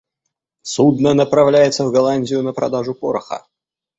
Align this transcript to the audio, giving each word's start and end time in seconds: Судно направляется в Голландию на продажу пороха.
Судно 0.63 1.13
направляется 1.13 1.85
в 1.85 1.91
Голландию 1.91 2.41
на 2.41 2.53
продажу 2.53 2.95
пороха. 2.95 3.45